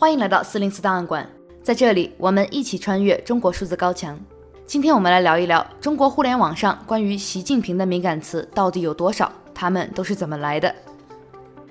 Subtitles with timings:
[0.00, 1.28] 欢迎来到四零四档案馆，
[1.60, 4.16] 在这里我们一起穿越中国数字高墙。
[4.64, 10.72] 今天我们来聊一聊中国互联网上关于习近平的敏感词到底有多少，他们都是怎么来的。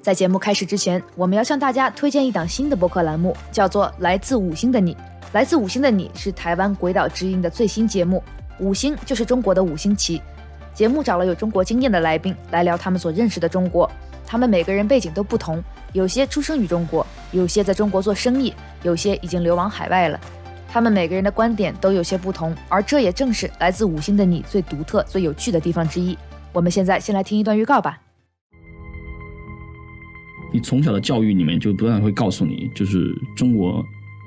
[0.00, 4.94] 在节目开始之前，我们要向大家推荐一档新的播客栏目，叫做《来自五星的你》。
[5.34, 8.22] 来自五星的你是台湾鬼岛之音的最新节目，
[8.58, 10.22] 五星就是中国的五星旗。
[10.72, 13.90] 节目找了有中国经验的来宾来聊他们所认识的中国，
[14.26, 15.62] 他们每个人背景都不同，
[15.94, 20.20] 有些出生于中国，有些在中国做生意，有些已经流亡海外了。
[20.68, 26.18] 他们每个人的观点都有些不同，而这也正是来自五星的你最独特、最有趣的地方之一。
[26.52, 27.96] 我们现在先来听一段预告吧。
[30.52, 33.80] 你从小的教育里面就不断会告诉你，就是中国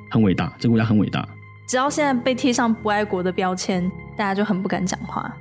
[0.09, 1.27] 很伟大，这个国家很伟大。
[1.67, 5.35] 只要现在被贴上不爱国的标签，大家就很不敢讲话。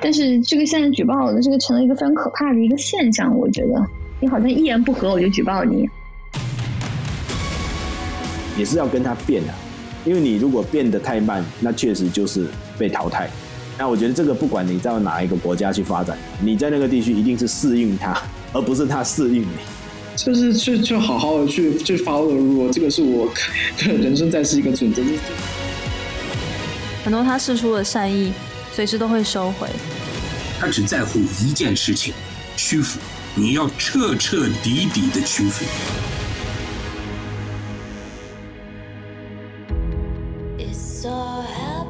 [0.00, 3.86] 但是这个现在举报的这个成了一个非常可怕的一个现象，我觉得
[4.20, 5.88] 你好像一言不合我就举报你，
[8.56, 9.52] 也是要跟他变的，
[10.04, 12.46] 因为你如果变得太慢，那确实就是
[12.78, 13.28] 被淘汰。
[13.78, 18.16] 那我觉得这个不管你在哪一个国家去发展，你在那个地区一定是适应他，
[18.54, 19.48] 而不是他适应你。
[20.16, 23.30] 就是去去好好的去去 follow，如果这个是我
[23.78, 25.02] 的人生在世一个准则。
[27.04, 28.32] 很多他释出的善意。
[28.72, 29.66] 随时都会收回。
[30.60, 32.12] 他只在乎一件事情：
[32.58, 33.00] 屈服。
[33.38, 35.62] 你要彻彻底底的屈服。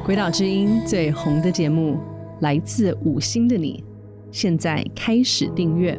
[0.05, 2.01] 鬼岛之音最红的节目，
[2.41, 3.81] 来自五星的你，
[4.29, 5.97] 现在开始订阅。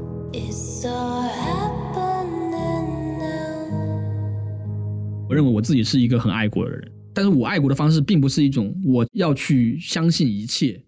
[5.31, 6.93] 我认为我自己是一个很爱国的人。
[7.15, 10.83] 但是我爱国的方式并不是一种我要去相信一切。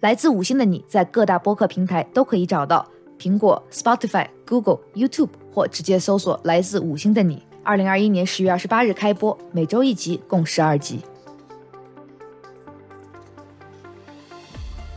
[0.00, 2.88] 来自五星的你在各大播客平台都可以找到，
[3.18, 7.42] 苹果、Spotify、Google、YouTube 或直接搜索“来自五星的你”。
[7.64, 11.00] 二零二一年十月二十八日开播，每周一集，共十二集。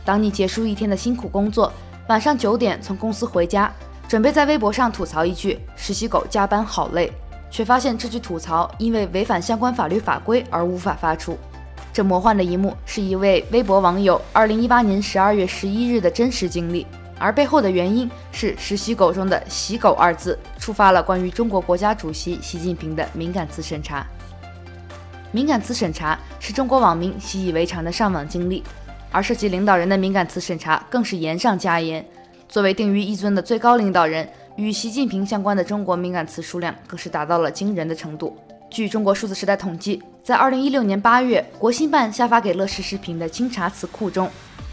[0.04, 1.72] 当你结束一天的辛苦工作，
[2.08, 3.72] 晚上九点从公司回家，
[4.08, 7.12] 准备在微博上吐槽一句“实习狗加班好累”。
[7.52, 11.36] 却发现这句吐槽因为违反相关法律法规而无法发出。
[11.92, 16.86] 这魔幻的一幕是一位微博网友2018年12月11日的真实经历，
[17.20, 24.04] 而背后的原因是“实习狗”中的“习狗”二字触发了关于中国国家主席习近平的敏感词审查。
[25.30, 28.64] 敏感词审查是中国网民习以为常的上网经历，
[29.12, 32.04] 而涉及领导人的敏感词审查更是严上加严。
[32.48, 34.28] 作为定于一尊的最高领导人。
[34.56, 38.36] 与习近平相关的中国敏感词数量更是达到了惊人的程度。
[38.68, 44.28] 据中国数字时代统计，在二零一六年八月，国新办下发给乐视视频的清查词库中，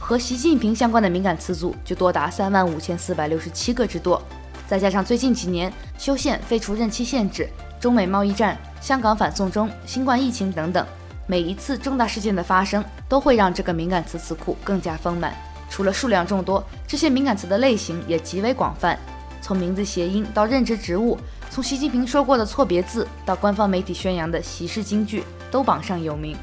[0.07, 4.23] 和习近平相关的敏感词组就多达三万五千四百六十七个之多。
[4.65, 10.87] 再加上最近几年修宪、废除任期限制、中美贸易战、香港反送中、新冠疫情等等，
[11.25, 15.35] 每一次重大事件的发生，都会让这个敏感词词库更加丰满。
[15.69, 18.97] 除了数量众多，这些敏感词的类型也极为广泛。
[19.41, 21.17] 从名字谐音到任职职务，
[21.49, 26.33] 从习近平说过的错别字到官方媒体宣扬的习式金句，都榜上有名。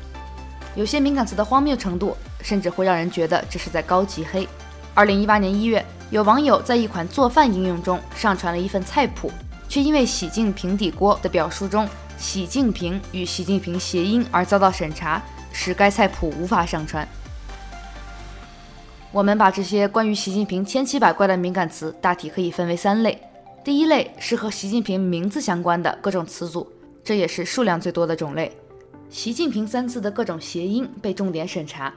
[0.74, 2.14] 有些敏感词的荒谬程度，
[2.44, 4.46] 甚至会让人觉得这是在高级黑。
[4.92, 9.32] 二零一八年一月，有网友在一款做饭应用中上传了一份菜谱，
[9.68, 15.20] 却因为“洗净平底锅”的表述中“习近平”与“习近平”谐音而遭到审查，
[15.52, 17.08] 使该菜谱无法上传。
[19.10, 23.20] 我们把这些关于习近平千奇百怪的敏感词大体可以分为三类。
[23.64, 26.70] 第一类是和习近平名字相关的各种词组，
[27.02, 28.52] 这也是数量最多的种类。
[29.08, 31.92] 习近平三字的各种谐音被重点审查。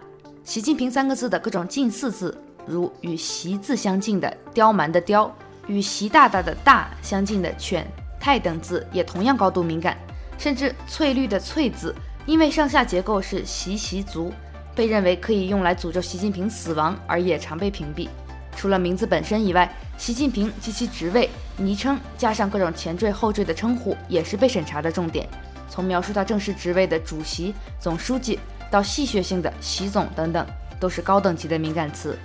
[0.47, 2.34] 习近平三个字的各种近似字，
[2.66, 5.30] 如与习字相近的刁蛮的刁，
[5.68, 7.85] 与习大大的大相近的犬
[8.18, 9.97] 泰等字也同样高度敏感。
[10.38, 11.94] 甚至翠绿的翠字，
[12.25, 14.31] 因为上下结构是习习族。
[14.74, 18.08] 被认为可以用来诅咒习近平死亡，而也常被屏蔽。
[18.56, 25.28] 除了名字本身以外，习近平及其职位、昵称加上各种前缀后缀的称呼，也是被审查的重点。
[25.70, 30.46] 从描述他正式职位的主席、总书记，到戏谑性的习总等等，
[30.79, 32.17] 都是高等级的敏感词。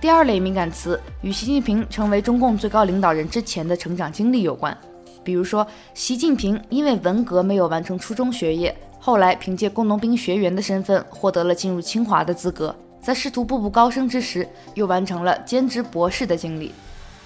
[0.00, 4.76] 第二类敏感词与习近平成为中共最高领导人之前的成长经历有关，
[5.24, 8.76] 比如说，习近平因为文革没有完成初中学业。
[9.00, 16.72] 后来凭借工农兵学员的身份获得了进入清华的资格，在试图步步高升之时，又完成了兼职博士的经历。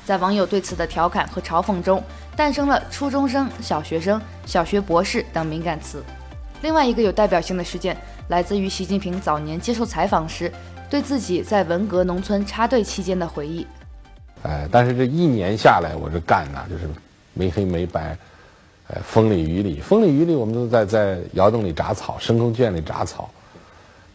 [0.05, 2.03] 在网友对此的调侃和嘲讽中，
[2.37, 6.03] 诞生了初中生、小学生、小学博士等敏感词。
[6.63, 7.97] 另外一个有代表性的事件，
[8.29, 10.51] 来自于习近平早年接受采访时，
[10.89, 13.67] 对自己在文革农村插队期间的回忆。
[14.45, 16.89] 哎，但是这一年下来，我这干呐，就是
[17.35, 18.17] 没黑没白。
[18.89, 23.31] 呃，风里雨里，风里雨里，我们都在在窑洞里铡草，深坑圈里铡草，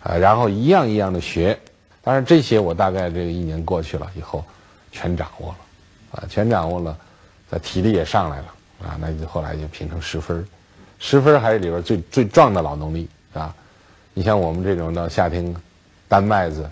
[0.02, 1.58] 啊、呃，然后一样一样的学。
[2.04, 4.44] 当然这些我大概这一年过去了以后，
[4.92, 5.58] 全掌握了，
[6.12, 6.96] 啊，全掌握了，
[7.50, 8.46] 在体力也上来了，
[8.84, 10.46] 啊，那就后来就评成十分，
[11.00, 13.54] 十分还是里边最最壮的劳动力，啊，
[14.14, 15.56] 你像我们这种到夏天
[16.08, 16.70] 担麦子，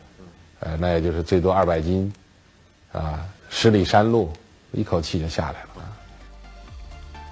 [0.60, 2.12] 呃，那也就是最多二百斤，
[2.92, 4.32] 啊，十里山路，
[4.72, 5.68] 一口气就下来了。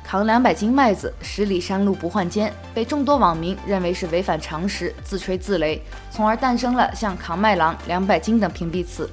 [0.04, 5.80] 扛两百斤麦子，十里山路不换肩，被众多网民认为是违反常识，自吹自擂，
[6.12, 9.10] 从而诞生了像“扛麦郎”“两百斤”等屏蔽词。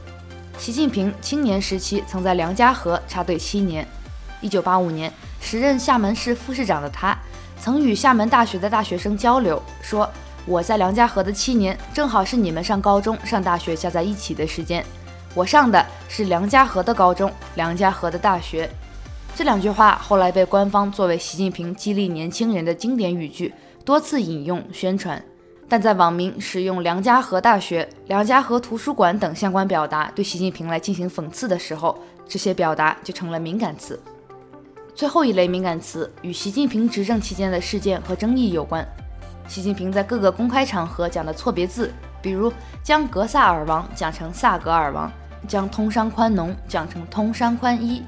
[0.59, 3.87] 习近平青年时期曾在梁家河插队七年。
[4.43, 5.11] 一九八五年，
[5.41, 7.17] 时任厦门市副市长的他，
[7.61, 10.09] 曾与厦门大学的大学生交流，说
[10.47, 14.83] ：“我在梁家河的七年，正好是你们上高中、上大学加在一起的时间。
[15.35, 18.69] 我上的是梁家河的高中，梁家河的大学。”
[19.37, 23.53] 这两句话后来被官方作为习近平激励年轻人的经典语句，
[23.85, 25.23] 多次引用宣传。
[25.69, 31.97] 但在网民使用“梁家河大学”“梁家河图书馆”等相关表达对习近平来进行讽刺的时候，
[32.27, 34.01] 这些表达就成了敏感词。
[35.01, 38.87] 最后一类敏感词与习近平执政期间的事件和争议有关。
[39.49, 42.53] 习近平在各个公开场合讲的错别字，比如
[42.83, 45.11] 将格萨尔王讲成萨格尔王，
[45.49, 48.03] 将通商宽农讲成通商宽衣。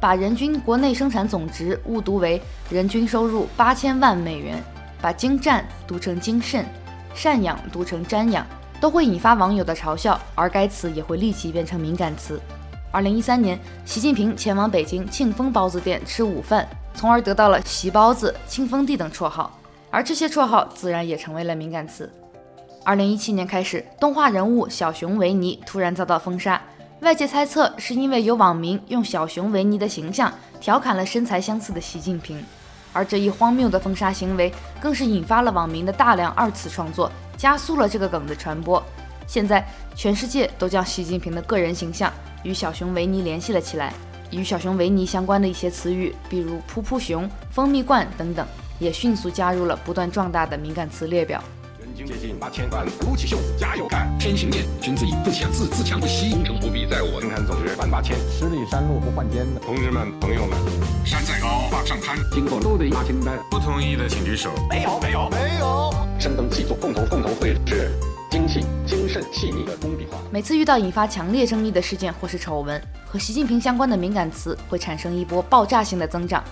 [0.00, 2.40] 把人均国内生产总值误读为
[2.70, 4.56] 人均收入八千万美元，
[5.02, 6.64] 把精湛读成精慎，
[7.14, 8.46] 赡养读成瞻仰，
[8.80, 12.40] 都会引发网友的嘲笑，而该词也会立即变成敏感词。
[12.90, 19.58] 二零一三年，习近平前往北京庆丰包子店吃午饭，从而得到了“习包子”“庆丰帝”等绰号，
[19.90, 22.10] 而这些绰号自然也成为了敏感词。
[22.84, 26.60] 二零一七年开始，动画人物小熊维尼突然遭到封杀。
[27.00, 32.42] 外界猜测是因为有网民用小熊维尼的形象调侃了身材相似的习近平，
[32.94, 34.50] 而这一荒谬的封杀行为
[34.80, 38.82] 更是引发了网民的大量二次创作，加速了这个梗的传播。
[39.28, 39.64] 现在
[39.94, 42.10] 全世界都将习近平的个人形象
[42.42, 43.92] 与小熊维尼联系了起来，
[44.30, 48.46] 与小熊维尼相关的一些词语，比如“噗噗熊”“蜂蜜罐”等等，
[48.78, 51.44] 也迅速加入了不断壮大的敏感词列表。
[51.94, 54.08] 接近八千万，鼓起袖子加油干！
[54.20, 56.30] 天行健，君子以不强自，自强不息。
[56.30, 58.16] 功成不必在我，生产总值万八千。
[58.30, 60.56] 十里山路不换肩的同志们、朋友们，
[61.04, 63.36] 山再高往上攀，经过都得拿清单。
[63.50, 64.52] 不同意的请举手。
[64.70, 65.92] 没有，没有，没有。
[66.20, 67.90] 深耕细作，共同共同绘制
[68.30, 70.18] 精细、精慎、细腻的工笔画。
[70.30, 76.44] 每次遇到引发强烈争议的事件或是丑闻，和习近平相关的敏感词会产生一波爆炸性的增长。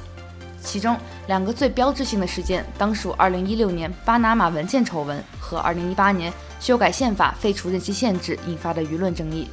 [0.62, 0.96] 其中
[1.26, 9.48] 两个最标志性的事件，当属2016年巴拿马文件丑闻和2018年修改宪法废除任期限制引发的舆论争议。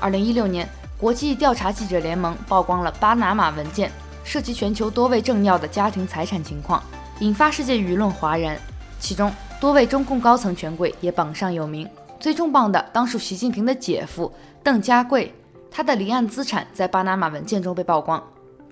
[0.00, 0.68] 2016年，
[0.98, 3.90] 国际调查记者联盟曝光了巴拿马文件，
[4.22, 6.82] 涉及全球多位政要的家庭财产情况，
[7.20, 8.56] 引发世界舆论哗然。
[9.00, 9.32] 其中
[9.64, 11.88] 多位中共高层权贵也榜上有名，
[12.20, 14.30] 最重磅的当属习近平的姐夫
[14.62, 15.32] 邓家贵，
[15.70, 18.22] 他的离岸资产在巴拿马文件中被曝光。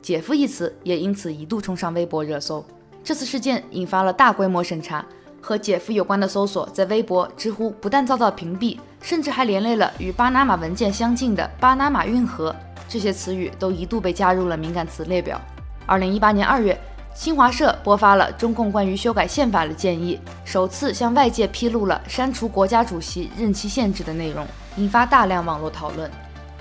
[0.03, 2.63] 姐夫一词也因此一度冲上微博热搜。
[3.03, 5.03] 这次事件引发了大规模审查，
[5.41, 12.55] 和姐夫有关的搜索在微博、知乎不但遭到屏蔽，甚至还连累了与巴拿马文件相近的巴拿马运河。
[12.87, 15.41] 这些词语都一度被加入了敏感词列表。
[15.87, 16.79] 二零一八年二月，
[17.15, 24.47] 新华社播发了中共关于修改宪法的建议，首次向外界披露了删除国家主席任期限制的内容，
[24.77, 26.11] 引发大量网络讨论。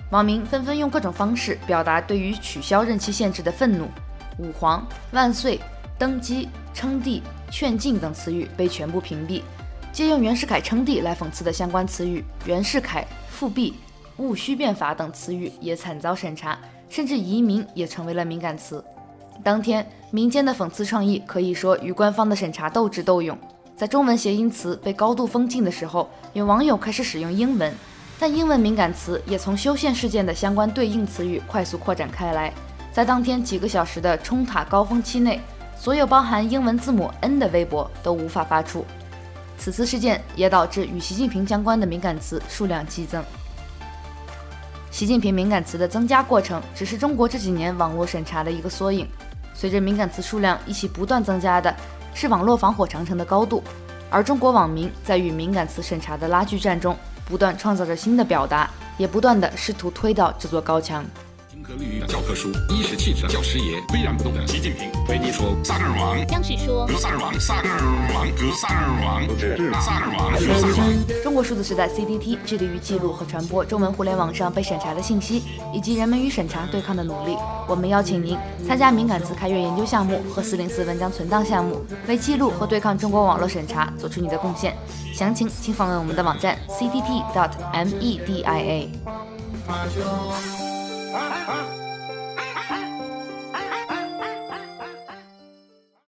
[0.09, 3.87] 网民纷纷用各种方式表达对于取消任期限制的愤怒，
[4.39, 5.57] 吾皇、万岁、
[5.97, 9.41] 登基、称帝、劝进等词语被全部屏蔽，
[9.93, 13.73] 借用袁世凯称帝来讽刺的相关词语袁世凯、复辟、
[14.17, 16.59] 戊戌变法等词语也惨遭审查，
[16.89, 18.83] 甚至移民也成为了敏感词。
[19.43, 23.35] 当天，民间的讽刺创意可以说与官方的审查斗智斗勇。
[23.75, 27.73] 在中文谐音词被高度封禁的时候，有网友开始使用英文。
[28.19, 32.53] 但英文敏感词也从修宪事件的相关对应词语快速扩展开来，
[32.93, 35.41] 在当天几个小时的冲塔高峰期内，
[35.75, 38.85] 所有包含英文字母 N 的微博都无法发出。
[39.57, 43.23] 此次事件也导致与习近平相关的敏感词数量激增。
[44.91, 49.07] 习近平敏感词的增加过程只是中国这几年网络审查的一个缩影。
[49.53, 51.75] 随着敏感词数量一起不断增加的
[52.13, 53.63] 是网络防火长城的高度，
[54.09, 56.95] 而中国网民在与敏感词审查的拉锯战中。
[57.23, 61.05] 不断创造着新的表达，也不断的试图推倒这座高墙。
[61.71, 67.79] 荆轲格律的教科书，衣食气质的教师爷，巍然不动的习近平，为你说萨格尔王，央视说格萨尔王，萨格尔
[68.13, 69.27] 王，格萨尔王，是
[69.81, 71.23] 萨尔王，格萨尔王。
[71.23, 77.37] 中国数字时代 CDT 致力于记录和传播中文互联网上被审查的信息，以及人们与审查对抗的努力。
[77.67, 78.37] 我们邀请您
[78.67, 84.75] 参加敏感词开源研究项目和四零四文章存档项目，为记录和对抗中国网络审查做出你的贡献。
[85.13, 87.11] 详情请访问我们的网站 cdt.media。
[91.13, 91.80] 啊啊。